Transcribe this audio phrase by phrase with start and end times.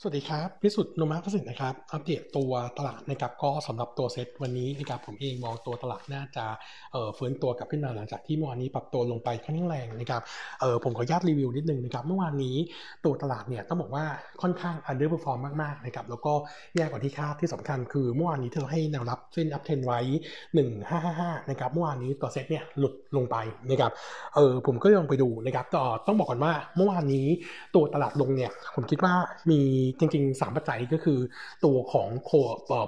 [0.00, 6.44] สวัสดีครับพิสุทธิ์นุมาพสินนะครับ อัปเดตตัวตลาดนะครับก็สำหรับตัวเซ็ตวันนี้นะครับผมเองมองตัวตลาดน่าจะ
[6.92, 10.22] เอ่อฟื้นตัวกลับขึ้นมาหลังจากที่เมื่อวานนี้ปรับตัวลงไปค่อนข้างแรงนะครับ
[10.60, 12.56] เอ่อผมขออนุญาตรีวิวนิดนึงนะครับเมื่อวานนี้
[13.04, 14.04] ตัวตลาดเนี่ยต้องบอกว่า
[14.42, 16.32] ค่อนข้าง underperform มมากๆนะครับแล้วก็
[16.76, 20.00] แย่กว่าที่คาดที่สำคัญคือเมื่อวานนี้ที่เราให้แนวรับเส้น uptrend ไว้
[20.74, 23.36] 1555นะครับเมื่อวานนี้ตัวเซ็ตเนี่ยหลุดลงไป
[23.70, 23.92] นะครับ
[24.36, 27.26] เออผมก็ลองไปดูนะครับต่อต้องบอกก่อนว่าเมื่อวานนี้
[27.74, 29.14] ตัวตลาดลงเนี่ยผมคิดว่า
[29.50, 29.60] มี
[30.00, 31.18] จริงๆ 3 ปัจจัยก็คือ
[31.64, 32.30] ตัวของโค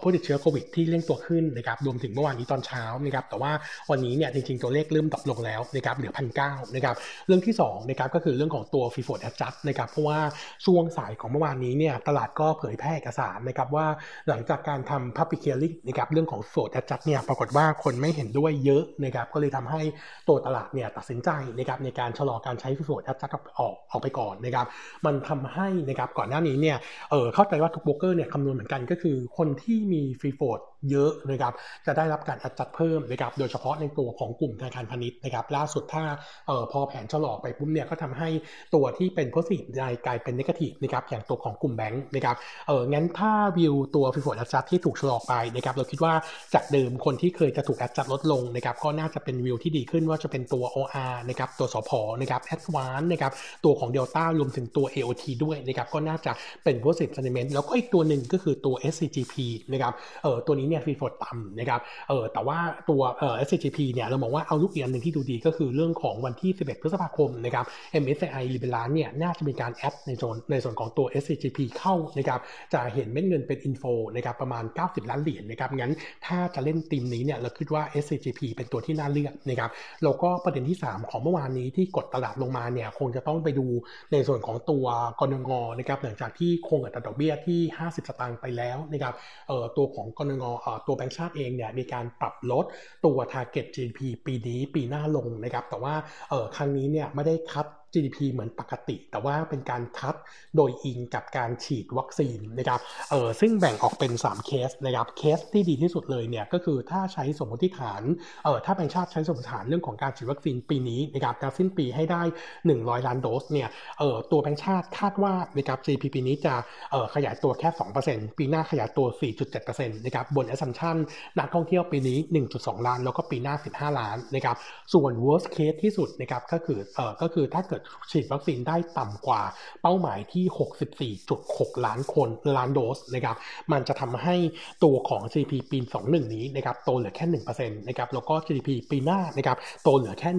[0.03, 3.53] ผู้ติดเชื้อโควิดที่เร่งตัวขึ้นนะครับรวมถึงเมื่อวานนี้ตอนเช้านะครับแต่ว่า
[3.91, 6.95] วันนี้เนี่ยจริงๆ ตัวเลขเริ่มตกลงแล้วนะครับเหลือพันเก้านะครับ
[7.27, 10.19] เรื่องที่2นะครับก็คือเรื่องของตัวฟีโฟดแอดจัดนะครับเพราะว่า
[10.67, 13.87] ช่วงสายของเมื่อวานนี้เนี่ยตลาดก็เผยแพร่เอกสารนะครับว่า
[14.29, 19.81] หลังจากการทำ public hearing นะครับเรื่องของโฟดแอดจัดเนี่ยปรากฏว่าคนไม่เห็นด้วยเยอะนะครับก็เลยทำให้
[20.29, 24.67] ตัวตลาดเนี่ยตัดสินใจนะครับในการชะลอการใช้ free float adjust ออกออกไปก่อนนะครับ
[25.07, 26.77] มันทำให้นะครับก่อนหน้านี้เนี่ย
[27.11, 31.53] เออเข้าใจว่าทุกโบรกเกอร์เนี่ยคำนวณเหมือนกันก็คือคนที่มี free float เยอะนะครับ
[31.87, 36.03] จะได้รับการ adjust เพิ่มนะครับโดยเฉพาะในตัวของกลุ่มธนาคารพาณิชย์นะครับล่าสุดถ้า
[36.47, 38.29] เอ่อพอแผนชะลอไปปุ๊บเนี่ยก็ทำให้
[38.75, 39.63] ตัวที่เป็น positive
[40.07, 42.37] กลายเป็น negative นะครับอย่างตัวของกลุ่มแบงค์นะครับ
[42.69, 46.15] เอองั้นถ้าวิวตัว free float adjust ที่ถูกชะลอไปนะครับเราคิดว่า
[46.55, 53.33] จากเดิมคนที่เคยจะถูก adjust ลดลงนะครับก็น่าจะเป็นวิวที่ดีขึ้นว่าจะเป็นตัว OR นะครับตัวสพนะครับ ADVANC นะครับ
[53.65, 56.33] ตัวของเดลต้ารวมถึงตัว AOT ด้วยนะครับก็น่าจะ
[56.65, 59.35] เป็น positive sentiment แล้วก็อีกตัวหนึ่งก็คือตัว SCGP
[59.73, 59.93] นะครับ
[60.23, 62.59] เออตัวนี้เนี่ย free float ต่ำนะครับเออแต่ว่า
[62.91, 67.65] ตัวเออ SCGP เนี่ยเรามองว่า outlook อีกอันหนึ่งที่ดูดีก็คือเรื่องของวันที่ 11 พฤษภาคมนะครับ
[68.03, 72.41] MSCI rebalance เนี่ยน่าจะมีการ add ในโซนในส่วนของตัว SCGP เข้านะครับ
[72.73, 73.85] จะเห็นเม็ดเงินเป็นอินโฟ
[74.17, 75.93] นะครับประมาณ 90 ล้านเหรียญนะครับงั้น
[76.27, 79.71] ถ้าจะเล่นทีมนี้เนี่ยเราคิดว่า SCGP เป็นตัวที่น่าเลือกนะครับ
[80.05, 83.67] แล้วก็ประเด็นที่ 3 ของเมื่อวานนี้ที่กดตลาดลงมาเนี่ยคงจะต้องไปดู
[84.13, 84.85] ในส่วนของตัว
[85.21, 89.15] กรงงนะครับหลังจากที่คงอัตราดอกเบี้ยที่ 50 สตางค์ไปแล้วนะครับ
[89.49, 90.45] เอ่อตัวของกรง
[90.87, 92.65] ตัวแบงก์ชาติเองเนี่ยมีการปรับลด
[93.05, 95.95] ตัว target GDP ปีนี้ปีหน้าลงนะครับแต่ว่า
[96.31, 100.15] เออครั้งนี้เนี่ยไม่ได้คัด GDP เหมือนปกติ แต่ว่าเป็นการคาด
[100.57, 102.81] โดยอิงกับการฉีดวัคซีนนะครับ
[103.11, 108.03] เออซึ่งแบ่งออกเป็น 3 เคสนะครับเคสที่ดีที่สุดเลยเนี่ยก็คือถ้าใช้สมมติฐาน
[108.45, 112.23] เออถ้าแบงค์ชาติใช้สมมติฐานเรื่องของการฉีดวัคซีนปีนี้นะครับการสิ้นปีให้ได้
[112.65, 113.69] 100 ล้านโดสเนี่ย
[113.99, 116.55] เออตัวแบงก์ชาติคาดว่านะครับ GDP ปีนี้จะ
[116.93, 117.69] เออขยายตัวแค่
[118.05, 119.07] 2%ปีหน้าขยายตัว
[119.53, 120.97] 4.7%นะครับบน assumption
[121.39, 122.19] นักท่องเที่ยวปีนี้
[122.53, 124.57] 1.2 ล้าน แล้วก็ปีหน้า 15 ล้านนะครับ
[124.95, 127.80] ส่วน worst case ที่สุดนะครับก็คือเออก็คือถ้าเกิด
[128.11, 129.43] ฉีดวัคซีนได้ต่ำกว่า
[129.83, 133.37] เป้าหมายที่ 64.6 ล้านคนล้านโดสนะครับ
[133.73, 134.37] มันจะทำให้
[134.85, 137.27] ตัวของ GDP ปี 21 นี้นะครับโตเหลือแค่
[137.57, 140.31] 1%นะครับ แล้วก็ GDP ปีหน้านะครับโตเหลือแค่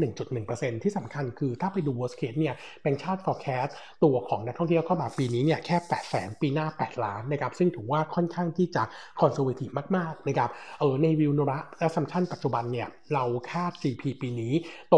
[0.41, 3.71] 1.1%ที่สำคัญคือถ้าไปดู worst case เนี่ยแบงค์ชาติ forecast
[4.03, 8.83] ตัวของนักท่องเที่ยวเข้ามาปีนี้เนี่ยแค่ 8 แสนปีหน้า 8 ล้านนะครับซึ่งถือว่าค่อนข้างที่จะ
[9.21, 10.49] conservative มากๆนะครับ
[10.79, 14.53] เออในวิวโนระ assumption ปัจจุบันเนี่ยเราคาด GDP ปีนี้
[14.89, 14.95] โต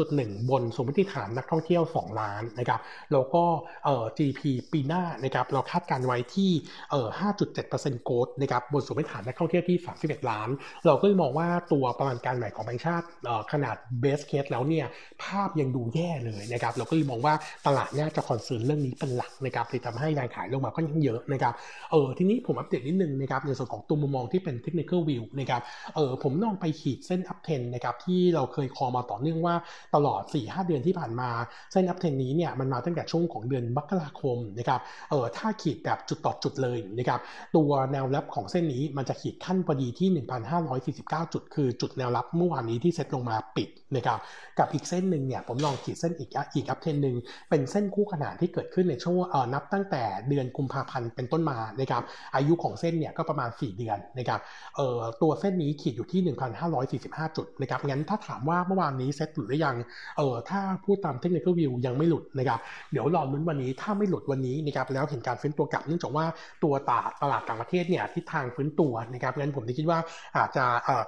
[0.00, 2.80] 2.1 บนสมมติฐานนักท่องเที่ยว2 ล้านนะครับ
[3.12, 3.44] แล้วก็
[3.84, 4.42] เอ่อ GDP
[4.72, 6.50] ปีหน้านะครับเราคาดการไว้ที่
[6.90, 7.08] เอ่อ
[7.56, 10.48] 5.7%โกดนะครับบนสมมติฐานนักท่องเที่ยวที่ 31 ล้าน
[10.86, 14.86] เราก็เลยมองว่าตัวประมาณการใหม่ของแบงก์ชาติเอ่อขนาด base case แล้วเนี่ย
[15.24, 17.34] ภาพยังดูแย่เลยนะครับเราก็เลยมองว่า
[17.66, 21.52] ตลาดน่าจะคอนเซิร์นเรื่องนี้เป็นหลักนะครับเลยทำให้แรงขายลงมาก็ยังเยอะนะครับ
[21.90, 25.62] เออทีนี้ผมอัปเดตนิดนึงนะครับในส่วนของตัวมุมมองที่เป็น technical view นะครับ
[25.94, 29.54] เออผมลองไปขีดเส้น up trend นะครับที่เราเคยคอมาต่อเนื่องว่า
[29.94, 31.30] ตลอด 4-5 เดือนที่ผ่านมา
[31.72, 37.20] เส้น up trend นี้เนี่ยมันมาตั้งแต่ช่วงของเดือนมกราคมนะครับเออถ้าขีดแบบจุดต่อจุดเลยนะครับ
[37.56, 40.24] ตัวแนวรับของเส้นนี้มันจะขีดขั้นพอดีที่
[40.72, 44.18] 1,549 จุด คือจุดแนวรับเมื่อวานนี้ที่เซ็ตลงมาปิดนะครับ
[44.58, 47.16] กับอีกเส้นหนึ่งเนี่ยผมลองขีดเส้นอีกอีกอัพเทนหนึ่ง
[47.50, 52.02] เป็นเส้นคู่ขนานที่เกิดขึ้นในช่วงเออนับตั้งแต่เดือนกุมภาพันธ์เป็นต้นมานะครับ
[52.34, 54.40] อายุของเส้นเนี่ยก็ประมาณ 4 เดือนนะครับ
[54.76, 56.34] เออตัวเส้นนี้ขีดอยู่ที่
[56.78, 59.76] 1,545 จุดนะครับงั้นถ้าถามว่าเมื่อวานนี้เซ็ตหลุดหรือยัง
[60.16, 62.58] เออถ้าพูดตามเทคนิควิวยังไม่หลุดนะครับ
[62.92, 66.24] เดี๋ยวรอลุ้นวันนี้ถ้าไม่หลุดวันนี้นะครับแล้วเห็นการฟื้นตัวกลับเนื่องจากว่า
[66.64, 69.98] ตัวตลาดตลาดต่างประเทศเนี่ยทิศทางฟื้นตัวนะครับงั้นผมคิดว่า
[70.36, 70.64] อาจจะ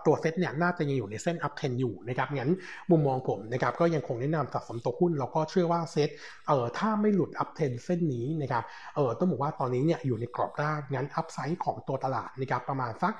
[0.06, 2.50] ตัวเซ็ตเนี่ยน่าจะยังอยู่ในเส้นอัพเทนอยู่นะครับงั้น
[2.90, 6.08] มุมมองผมนะครับก็ยังคงแนะนำสะสมตัวหุ้นแล้วก็เชื่อว่าเซ็ต
[6.48, 8.64] เอ่อถ้าไม่หลุดอัพเทนเส้นนี้นะครับ
[8.96, 13.12] เอ่อต้องบอกว่าตอนนี้เนี่ยอยู่ในกรอบด้านงั้นอัพไซด์ของตัวตลาดนะครับประมาณสัก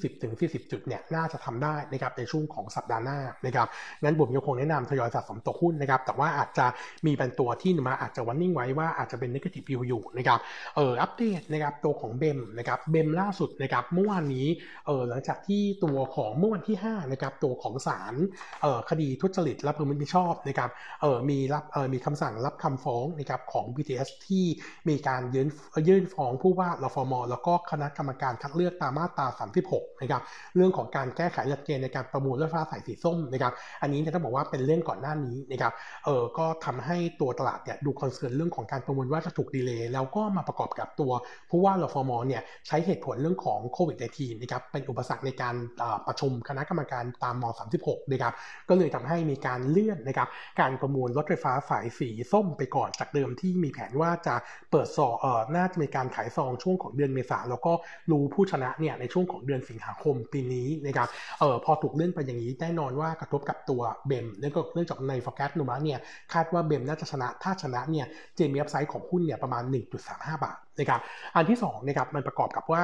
[0.00, 3.68] 20-40 จุดเนี่ยน่าจะทำได้นะครับในช่วงของสัปดาห์หน้านะครับ
[4.02, 6.66] งั้นผมยังคงแนะนำทยอยสะสมตัวหุ้นนะครับแต่ว่าอาจจะ
[7.06, 10.38] มีเป็นตัวที่มาอาจจะวันนิ่งไว้ว่าอาจจะเป็น negative view อยู่นะครับ
[10.76, 14.46] เอออัปเดตนะครับตัวของเบมนะครับเบมล่าสุดนะครับเมื่อวานนี้
[14.86, 18.14] เออหลังจากที่ตัวของเมื่อวันที่5นะครับตัวของศาล
[18.62, 20.70] เออคดีทุจริตและประพฤติมิชอบนะครับ
[21.02, 24.44] เออมีรับเออมีคำสั่งรับคำฟ้องนะครับของ BTS ที่
[24.88, 25.48] มีการยื่น
[25.88, 29.26] ยื่นฟ้องผู้ว่ารฟมแล้วก็คณะกรรมการคัดเลือกตามมาตรา
[29.64, 30.22] 36นะครับ
[30.56, 35.72] เรื่องของการแก้ไขหลักเกณฑ์ในการประมูลรถไฟฟ้าสายสีส้มนะครับอันนี้เนี่ยต้องบอกว่าเป็นเรื่องก่อนหน้านี้นะครับ
[36.04, 41.12] เออก็ทำให้ตัวตลาดเนี่ยดู concern เรื่องของการประมูลว่าจะถูก delay แล้วก็มาประกอบกับตัว
[41.50, 45.54] ผู้ว่ารฟมเนี่ยใช้เหตุผลเรื่องของโควิด -19 นะครับเป็นอุปสรรคในการ
[46.06, 47.44] ประชุมคณะกรรมการตามม
[47.78, 48.34] 36 นะครับ
[48.68, 50.28] ก็เลยทำให้มีการเลื่อนนะครับ
[50.60, 54.34] การประมูลรถไฟฟ้าสายสีส้มไปก่อนจากเดิมที่มีแผนว่าจะ
[54.70, 57.72] เปิดซองเอ่อน่าจะมีการขายซองช่วงของเดือนเมษาแล้วก็
[58.10, 61.08] รู้ผู้ชนะเนี่ยในช่วงของเดือนสิงหาคมปีนี้นะครับ
[61.40, 65.98] เออพอถูกเลื่อนไปอย่างนี้แน่นอนว่ากระทบกับตัวเบมเนื่องจากใน forecast นุมะเนี่ย
[66.32, 68.06] คาดว่าเบมน่าจะชนะ ถ้าชนะเนี่ย
[68.36, 69.62] จะมี upside ของหุ้นเนี่ยประมาณ
[70.04, 71.00] 1.35 บาทนะครับ
[71.34, 72.82] อันที่2นะครับมันประกอบกับว่า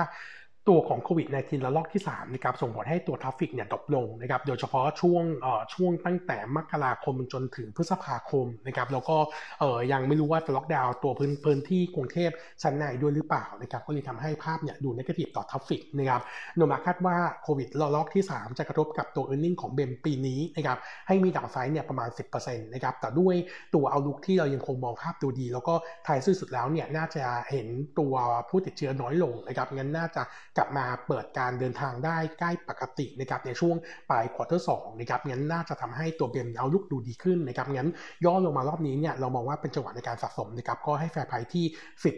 [0.69, 9.17] ตัวของโควิด -19 ระลอกที่3นะครับส่งผลให้ตัว traffic เนี่ยตกลงนะครับโดยเฉพาะช่วงเอ่อช่วงตั้งแต่มกราคมจนถึงพฤษภาคมนะครับแล้วก็
[9.61, 12.31] เอ่อยังไม่รู้ว่าจะล็อกดาวน์ตัวพื้นพื้นที่กรุงเทพ
[12.63, 16.23] ชั้นในด้วยหรือเปล่านะครับก็เลยทำให้ภาพเนี่ยดู negative ต่อ traffic นะครับ
[16.57, 23.35] โนมูระคาดว่าโควิดระลอกที่ 3 จะกระทบกับตัว e a r n i n g ของเบมปีนี้นะครับให้มี downside เนี่ยประมาณ 10%นะครับแต่ด้วย
[23.75, 25.75] ตัว outlook ที่เรายังคงมองภาพดูดี แล้วก็
[26.07, 27.67] ท้ายสุดแล้วเนี่ยน่าจะเห็น
[27.99, 28.15] ตัว
[28.49, 30.23] ผู้ติดเชื้อน้อยลงนะครับงั้นน่าจะ
[30.57, 33.77] กลับมาเปิดการเดินทางได้ใกล้ปกตินะครับในช่วง
[34.11, 37.91] ปลาย quarter สองนะครับงั้นน่าจะทำให้ตัว BEM outlook ดูดีขึ้นนะครับงั้น
[38.25, 41.65] ย่อลงมารอบนี้เนี่ยเรามองว่าเป็นจังหวะในการสะสมนะครับก็ให้ fair price ที่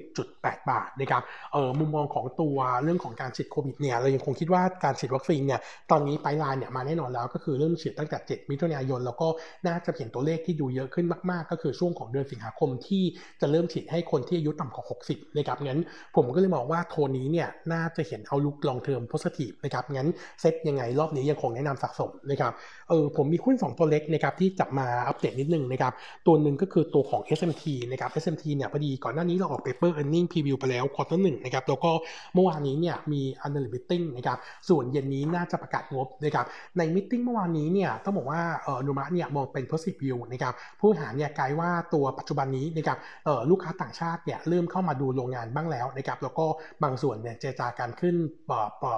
[0.09, 9.29] 10.8 บาทนะครับเออมุมมองของตัวเรื่องของการฉีดโควิดเนี่ยเรายังคงคิดว่าการฉีดวัคซีนเนี่ยตอนนี้ปลายลายเนี่ยมาแน่นอนแล้วก็คือเริ่มฉีดตั้งแต่ 7 มิถุนายน แล้วก็
[9.67, 13.03] น่าจะเห็นตัวเลขที่ดูเยอะขึ้นมากๆ ก็คือช่วงของเดือนสิงหาคมที่
[13.41, 15.81] จะเริ่มฉีดให้คนที่อายุต่ำกว่า 60นะครับงั้น
[16.17, 20.09] ผมก็เลยมองว่าโทนนี้เนี่ยน่าจะเห็น outlook long-term positive นะครับงั้น
[20.41, 22.53] เซ็ตยังไงรอบนี้ยังคงแนะนำสะสมนะครับ
[22.89, 25.93] เออผมมีหุ้น2ตัวเล็กนะครับที่จับมาอัปเดตนิดนึงนะครับ
[26.27, 31.91] ตัวหนึ่งก็คือตัวของ SMT นะครับ SMT เนี่ยพอดีก่อนหน้านี้เราออก paper earning preview ไปแล้ว quarter หนึ่งนะครับแล้วก็
[32.35, 36.47] เมื่อวานนี้เนี่ยมี analyst meeting นะครับส่วนเย็นนี้น่าจะประกาศงบนะครับ
[36.79, 46.45] ใน meeting เมื่อวานนี้เนี่ยต้องบอกว่าเออโนมูระเนี่ยมองเป็น positive view นะครับผู้บริหารเนี่ยกลายว่าตัวปัจจุบันนี้นะครับเออลูกค้าต่างชาติเนี่ยเริ่มเข้ามาดูโรงงานบ้างแล้วนะครับแล้วก็
[46.83, 48.12] บางส่วนเนี่ยเจรจาการขึ้น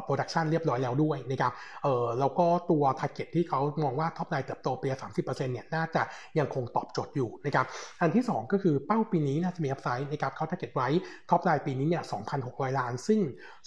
[0.04, 1.52] production เรียบร้อยแล้วด้วยนะครับ
[1.84, 6.02] เออแล้วก็ตัว target ที่เขามองว่า top line เติบโตปีละ30%เปอร์เซ็นต์เนี่ยน่าจะ
[6.38, 7.66] ยังคงตอบโจทย์อยู่นะครับ
[8.00, 10.88] อันที่2ก็คือเป้าปีนี้น่าจะมี upside นะครับเขา target ไว้
[11.30, 12.02] top line ปีนี้เนี่ย
[12.40, 13.20] 2,600ล้าน ซึ่ง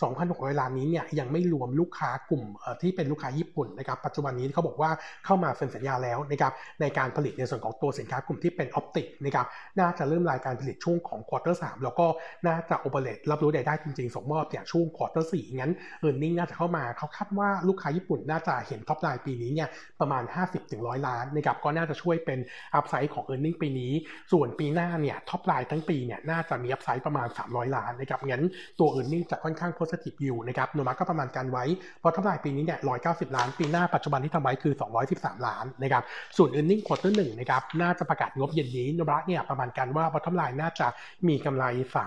[0.05, 2.43] 2,600ล้านนี้เนี่ยยังไม่รวมลูกค้ากลุ่ม
[2.81, 4.91] ที่เป็นลูกค้าญี่ปุ่นนะครับปัจจุบันนี้เขาบอกว่า
[5.25, 9.45] เข้ามาเซ็นสัญญาแล้วนะครับในการผลิตในส่วนของตัวสินค้ากลุ่มที่เป็น optic นะครับ
[9.79, 12.07] น่าจะเริ่มรายการผลิตช่วงของ quarter สามแล้วก็
[12.45, 19.69] น่าจะ operate รับรู้รายได้จริงๆส่งมอบเนี่ยช่วง quarter สีงั้น earning น่าจะเข้ามาเขาคาดว่าลูกค้าญี่ปุ่นน่าจะเห็น top line ปีนี้เนี่ย
[19.99, 20.23] ประมาณ
[20.65, 22.39] 50-100 ล้านนะครับก็น่าจะช่วยเป็น
[22.75, 23.93] upside ของ e a r n i n g ปีนี้
[24.31, 28.43] ส่วนปีหน้าเนี่ย top line ทั้งปีเนี่ยน่าจะมี upside ประมาณ 300 ล้านนะครับงั้น
[28.79, 31.65] ตัว e a r n i n g จะค่อนข้าง positive อยู่นะครับโนมูระก็ประมาณการไว้
[31.99, 34.73] เพราะ top line ปีนี้เนี่ย190 ล้านปีหน้าปัจจุบันที่ทำไว้คือ
[35.09, 36.03] 213 ล้านนะครับ
[36.37, 40.87] ส่วน e a r n i n g ควอเตอร์หนึ่งนะครับน่าจะประกาศงบเย็นนี้โนมูระเนี่ยประมาณการว่า top line น่าจะ
[41.27, 41.65] มีกำไร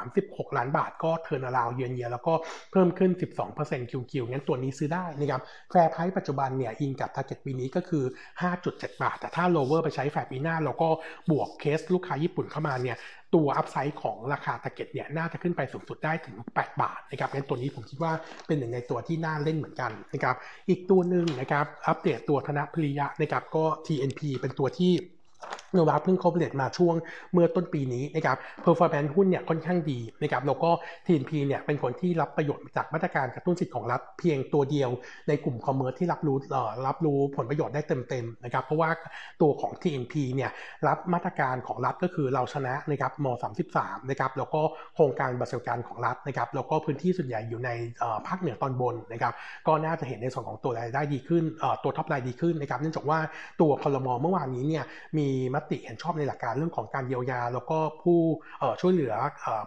[0.08, 2.32] 36 ล้านบาทก็ turnaround year on year แล้วก็
[2.72, 8.04] เพิ่มขึ้น12% QQ งั้นตัวนี้ซื้อได้นะครับfair price ปัจจุบันเนี่ยอิงกับ target ปีนี้ก็คือ
[8.52, 10.88] 5.7 บาท แต่ถ้า rollover ไปใช้แฟร์ปีหน้าเราก็
[11.30, 12.96] บวกเคสลูกค้าญี่ปุ่นเข้ามาเนี่ย
[13.34, 18.12] ตัว upside ของราคา target เนี่ยน่าจะขึ้นไปสูงสุดได้ถึง 8 บาทนะครับงั้นตัวนี้ผมคิดว่า
[18.46, 20.36] เป็นหนึ่งในตัวที่น่าเล่นเหมือนกันนะครับ
[20.68, 24.92] อีกตัวหนึ่งนะครับอัปเดตตัวธนพิริยะนะครับก็ TNP เป็นตัวที่
[25.74, 26.94] โนมูระเพิ่ง complete มาช่วง
[27.32, 30.70] เมื่อต้นปีนี้นะครับ performance หุ้นเนี่ยค่อนข้างดีนะครับแล้วก็
[31.06, 34.90] TNP เนี่ยเป็นคนที่รับประโยชน์จากมาตรการกระตุ้นเศรษฐกิจของรัฐเพียงตัวเดียว
[35.28, 36.36] ในกลุ่ม commerce ที่รับรู้
[36.86, 38.90] รับรู้ผลประโยชน์ได้เต็มๆนะครับเพราะว่า
[39.40, 40.50] ตัวของ TNP เนี่ย
[40.88, 43.26] รับมาตรการของรัฐก็คือเราชนะนะครับม
[43.68, 44.60] 33นะครับแล้วก็
[44.94, 47.70] โครงการบัตรสวัสดิการของรัฐนะครับแล้วก็พื้นที่ส่วนใหญ่อยู่ใน
[48.26, 49.32] ภาคเหนือตอนบนนะครับ
[49.66, 51.44] ก็น่าจะเห็นในส่วนของตัวรายได้ดีขึ้น
[51.82, 53.18] ตัว top line ดีขึ้นนะครับเนื่องจากว่า
[53.60, 54.84] ตัวคอรมอเมื่อวานนี้เนี่ย
[55.18, 58.18] มีมติเห็นชอบในหลักการเรื่องของการเยียวยา แล้วก็ผู้
[58.80, 59.14] ช่วยเหลือ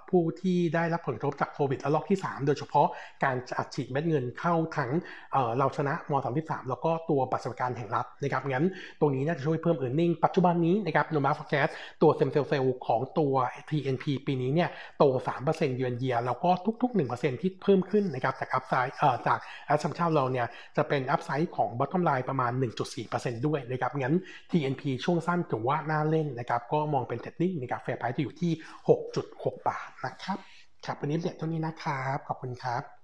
[0.10, 2.88] ผู้ที่ได้รับผลกระทบจากโควิดระลอกที่ 3 โดยเฉพาะ
[3.24, 4.92] การอัดฉีดเม็ดเงินเข้าทั้ง
[5.58, 8.66] เราชนะม33แล้วก็ตัวบัตรสวัสดิการแห่งรัฐนะครับงั้น
[9.00, 11.68] ตรงนี้น่าจะช่วยเพิ่ม earning ปัจจุบันนี้นะครับโนมูระ forecast
[12.02, 13.34] ตัว same store sale ของตัว
[13.70, 15.04] TNP ปีนี้เนี่ยโต
[15.42, 16.50] 3%เยือนเยียแล้วก็
[16.82, 18.96] ทุก ๆ 1%ที่เพิ่มขึ้นนะครับจาก upside
[19.28, 20.48] จาก assumption เราเนี่ย
[20.78, 22.52] จะเป็น upside ของ bottom line ประมาณ
[23.00, 24.16] 1.4%ด้วยนะครับงั้น
[24.52, 28.52] TNP ช่วงสั้นถือว่าน่าเล่นนะครับ ก็มองเป็น trading นะครับ fair price จะอยู่ที่
[29.10, 30.38] 6.6 บาทนะครับ
[30.86, 33.03] ครับวันนี้เรียนเท่านี้นะครับ ขอบคุณครับ